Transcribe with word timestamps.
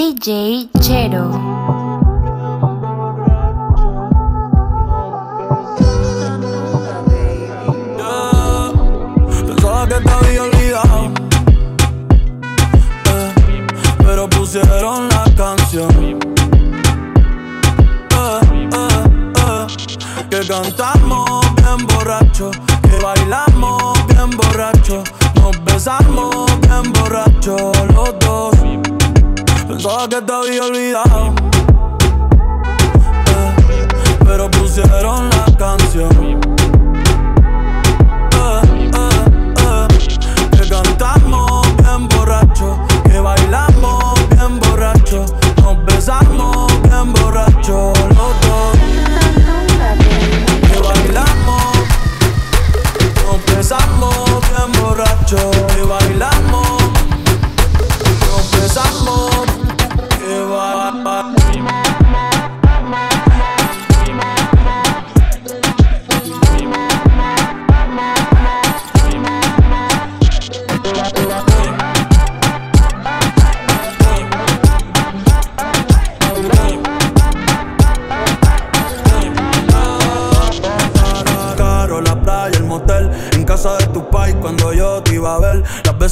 DJ 0.00 0.70
Chero. 0.80 1.28
Pensaba 9.46 9.86
que 9.86 9.94
te 10.00 10.10
había 10.10 10.42
olvidado. 10.44 11.12
eh, 13.10 13.66
pero 13.98 14.26
pusieron 14.30 15.08
la 15.10 15.24
canción. 15.36 15.90
Eh, 18.10 18.40
eh, 18.72 19.04
eh, 19.36 19.66
que 20.30 20.48
cantamos 20.48 20.99
Que 30.08 30.22
te 30.22 30.32
había 30.32 30.64
olvidado. 30.64 31.34
eh, 33.28 33.88
pero 34.24 34.50
pusieron 34.50 35.28
la 35.28 35.44
canción. 35.58 35.79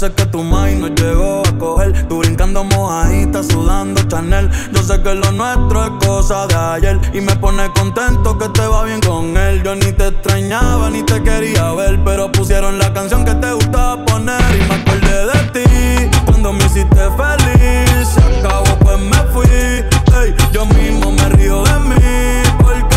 Veces 0.00 0.14
que 0.14 0.26
tu 0.26 0.42
mind 0.42 0.80
nos 0.80 0.90
llegó 0.90 1.42
a 1.46 1.58
coger, 1.58 2.06
tú 2.06 2.18
brincando 2.18 2.64
mojadita, 2.64 3.42
sudando 3.42 4.02
Chanel. 4.02 4.50
Yo 4.72 4.82
sé 4.82 5.00
que 5.02 5.14
lo 5.14 5.32
nuestro 5.32 5.84
es 5.84 6.06
cosa 6.06 6.46
de 6.46 6.54
ayer 6.54 7.00
y 7.14 7.20
me 7.22 7.34
pone 7.36 7.70
contento 7.72 8.36
que 8.36 8.46
te 8.50 8.66
va 8.66 8.84
bien 8.84 9.00
con 9.00 9.34
él. 9.34 9.62
Yo 9.62 9.74
ni 9.74 9.90
te 9.92 10.08
extrañaba 10.08 10.90
ni 10.90 11.02
te 11.02 11.22
quería 11.22 11.72
ver, 11.72 11.98
pero 12.04 12.30
pusieron 12.30 12.78
la 12.78 12.92
canción 12.92 13.24
que 13.24 13.34
te 13.36 13.52
gustaba 13.54 14.04
poner 14.04 14.42
y 14.54 14.68
me 14.68 14.74
acordé 14.74 15.26
de 15.32 15.38
ti 15.54 16.18
cuando 16.26 16.52
me 16.52 16.64
hiciste 16.66 17.08
feliz. 17.16 18.08
Se 18.12 18.20
acabó, 18.20 18.78
pues 18.80 18.98
me 18.98 19.16
fui. 19.32 19.46
Ey, 19.46 20.34
yo 20.52 20.66
mismo 20.66 21.10
me 21.12 21.28
río 21.30 21.62
de 21.62 21.78
mí 21.88 22.42
porque 22.58 22.96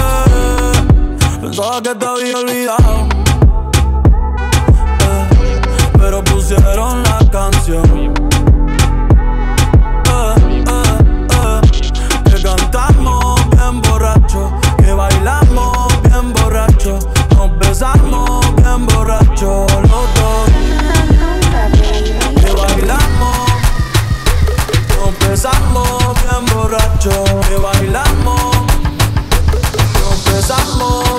Pensaba 1.42 1.82
que 1.82 1.96
te 1.96 2.06
había 2.06 2.38
olvidado. 2.38 3.19
Pero 6.00 6.24
pusieron 6.24 7.04
la 7.04 7.20
canción. 7.30 8.14
Eh, 10.06 10.36
eh, 10.66 10.98
eh, 11.32 11.62
que 12.24 12.42
cantamos 12.42 13.50
bien 13.50 13.82
borracho. 13.82 14.52
Que 14.78 14.94
bailamos 14.94 16.02
bien 16.04 16.34
borracho. 16.34 17.00
Nos 17.36 17.60
besamos 17.60 18.56
bien 18.56 18.86
borracho 18.88 19.66
los 19.82 20.06
dos. 20.16 20.50
Que 22.42 22.52
bailamos. 22.54 23.38
Nos 24.96 25.30
besamos 25.30 26.14
bien 26.24 26.46
borracho. 26.56 27.24
Que 27.50 27.58
bailamos. 27.58 28.56
Nos 30.00 30.26
besamos. 30.26 31.19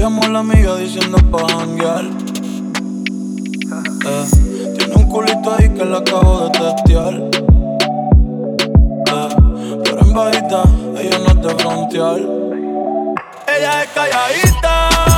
A 0.00 0.28
la 0.28 0.38
amiga 0.38 0.76
diciendo 0.76 1.18
pa' 1.30 1.44
janguear. 1.48 2.04
Eh, 4.06 4.24
tiene 4.78 4.94
un 4.94 5.08
culito 5.08 5.52
ahí 5.52 5.68
que 5.70 5.84
la 5.84 5.98
acabo 5.98 6.48
de 6.48 6.50
testear. 6.50 7.14
Eh, 9.06 9.28
pero 9.82 10.00
en 10.00 10.12
bajita, 10.12 10.62
ella 11.00 11.18
no 11.18 11.26
es 11.26 11.42
de 11.42 11.54
frontear. 11.56 12.20
Ella 13.56 13.82
es 13.82 13.88
calladita, 13.92 15.17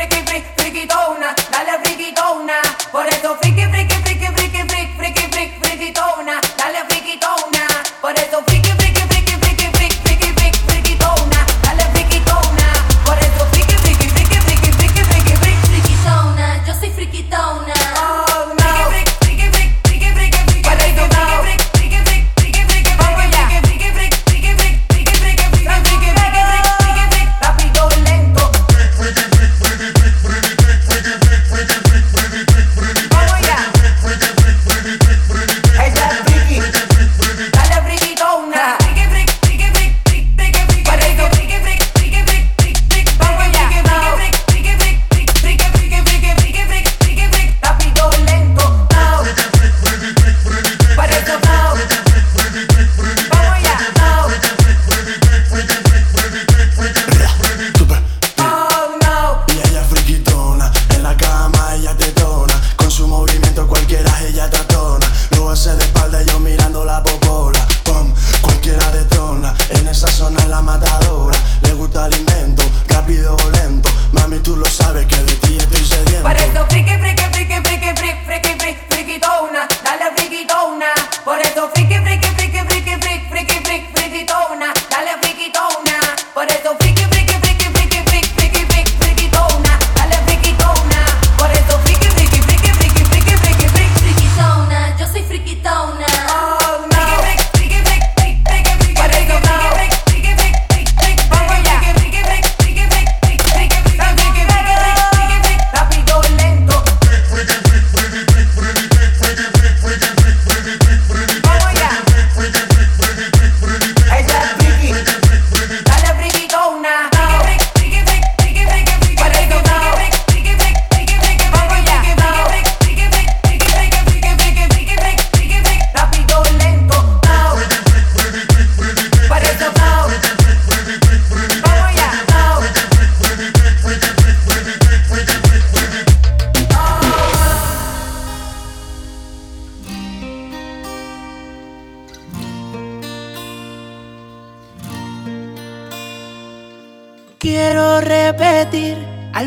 friki, 0.00 0.22
friki, 0.26 0.46
friki, 0.56 0.86
dale 0.86 1.78
friki, 1.82 2.14
tona, 2.14 2.60
por 2.90 3.06
eso 3.06 3.36
friki, 3.40 3.64
friki. 3.66 3.79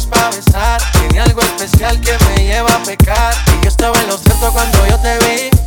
labios 0.00 0.06
pa' 0.06 0.30
besar. 0.30 0.80
Tiene 0.92 1.20
algo 1.20 1.40
especial 1.40 2.00
que 2.00 2.12
me 2.26 2.44
lleva 2.44 2.74
a 2.74 2.82
pecar. 2.82 3.34
Y 3.58 3.64
yo 3.64 3.68
estaba 3.68 3.98
en 4.00 4.08
lo 4.08 4.18
cierto 4.18 4.52
cuando 4.52 4.86
yo 4.86 4.98
te 4.98 5.18
vi 5.18 5.59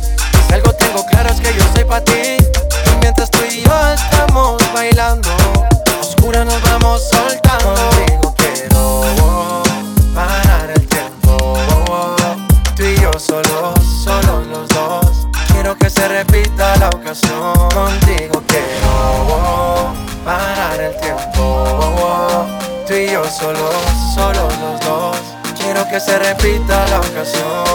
repita 26.44 26.86
la 26.88 27.00
ocasión. 27.00 27.73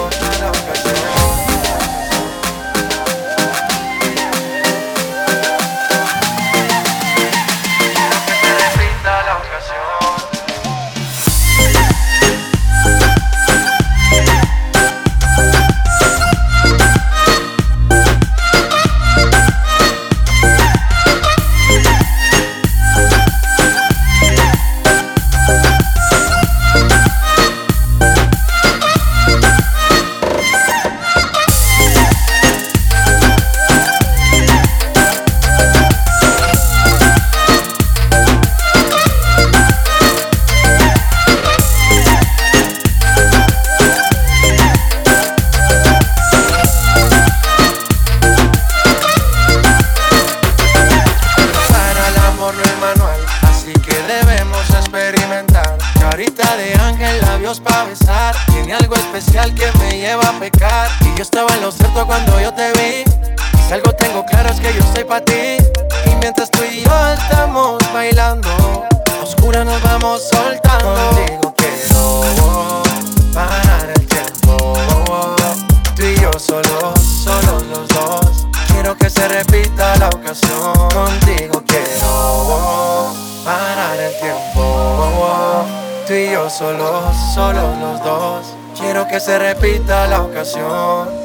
Solos, 86.09 87.15
solo 87.35 87.61
los 87.79 88.03
dos. 88.03 88.55
Quiero 88.79 89.07
que 89.07 89.19
se 89.19 89.37
repita 89.37 90.07
la 90.07 90.23
ocasión. 90.23 91.18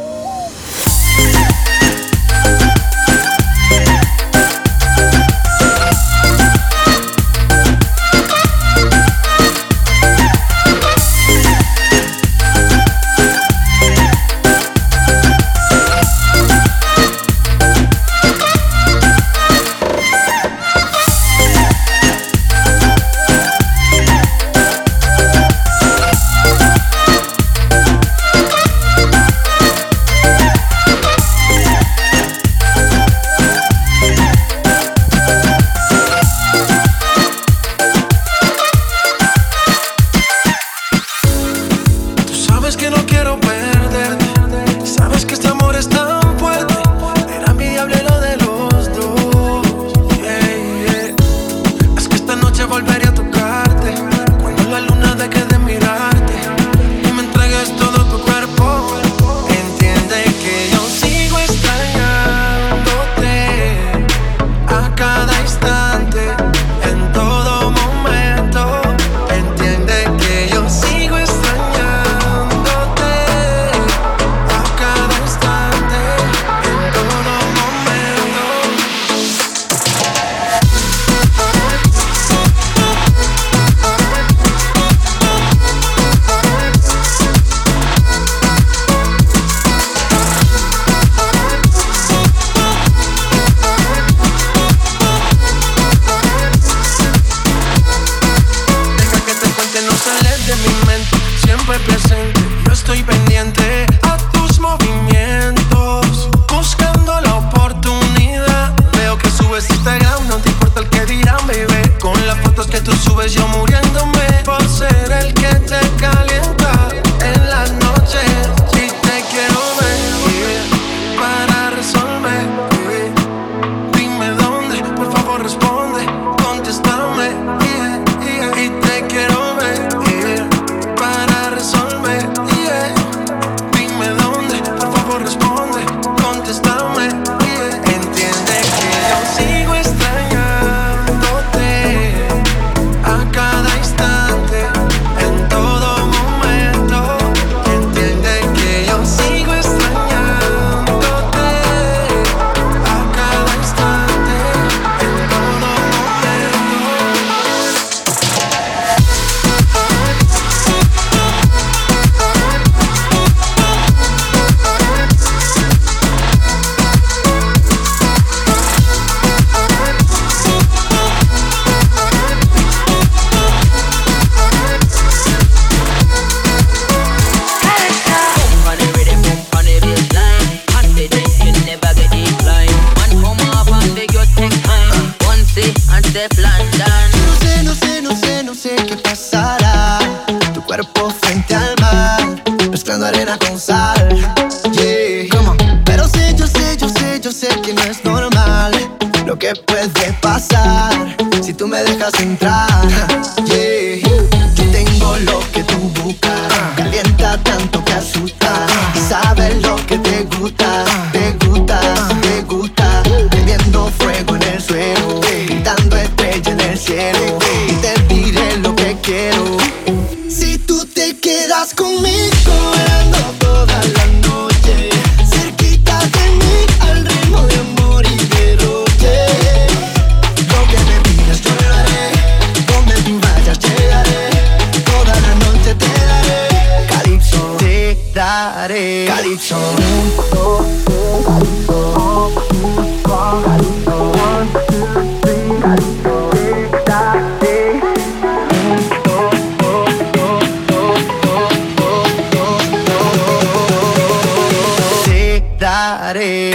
pared. 255.98 256.54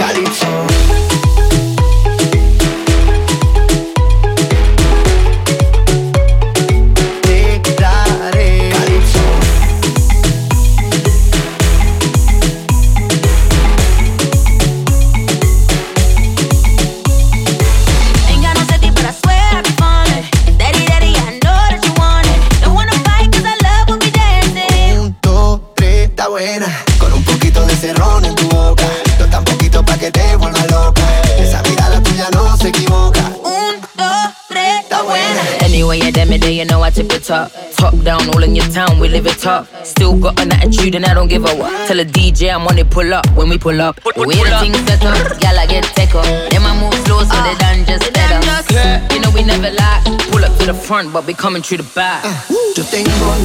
the 37.10 37.20
top. 37.20 37.52
Top 37.76 37.94
down, 38.02 38.28
all 38.30 38.42
in 38.42 38.54
your 38.54 38.66
town, 38.68 38.98
we 38.98 39.08
live 39.08 39.26
it 39.26 39.46
up. 39.46 39.66
Still 39.84 40.16
got 40.18 40.40
an 40.40 40.52
attitude 40.52 40.94
and 40.94 41.04
I 41.04 41.14
don't 41.14 41.28
give 41.28 41.44
a 41.44 41.54
what. 41.54 41.88
Tell 41.88 41.96
the 41.96 42.04
DJ 42.04 42.54
I'm 42.54 42.66
on 42.66 42.78
it, 42.78 42.90
pull 42.90 43.12
up 43.12 43.26
when 43.36 43.48
we 43.48 43.58
pull 43.58 43.80
up. 43.80 44.00
We 44.16 44.34
the 44.36 44.56
things 44.60 44.78
set 44.86 45.04
up, 45.04 45.40
gal 45.40 45.58
I 45.58 45.66
get 45.66 45.84
take 45.84 46.14
up. 46.14 46.24
Then 46.50 46.62
I 46.62 46.80
move 46.80 46.94
slow 47.06 47.22
so 47.24 47.42
they 47.42 47.54
done 47.56 47.84
just 47.86 48.12
better. 48.12 48.40
Yeah. 48.72 49.12
You 49.12 49.20
know 49.20 49.30
we 49.34 49.42
never 49.42 49.70
lie. 49.70 50.02
Pull 50.30 50.44
up 50.44 50.56
to 50.58 50.66
the 50.66 50.74
front, 50.74 51.12
but 51.12 51.26
we 51.26 51.34
coming 51.34 51.62
through 51.62 51.78
the 51.78 51.90
back. 51.94 52.24
Uh. 52.24 52.34
Yo 52.76 52.84
tengo 52.84 53.10
un. 53.30 53.44